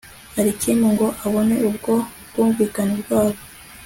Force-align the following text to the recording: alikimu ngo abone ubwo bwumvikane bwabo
alikimu 0.39 0.85
ngo 0.93 1.07
abone 1.25 1.55
ubwo 1.69 1.93
bwumvikane 2.29 2.93
bwabo 3.01 3.39